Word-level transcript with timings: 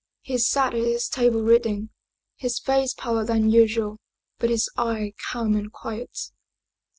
He 0.21 0.39
sat 0.39 0.73
at 0.73 0.81
his 0.83 1.07
table 1.07 1.43
reading, 1.43 1.91
his 2.35 2.57
face 2.57 2.95
paler 2.95 3.23
than 3.23 3.51
usual, 3.51 3.97
but 4.39 4.49
his 4.49 4.67
eye 4.75 5.13
calm 5.29 5.53
and 5.55 5.71
quiet. 5.71 6.31